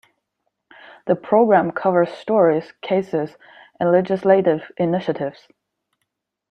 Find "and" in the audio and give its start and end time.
3.79-3.91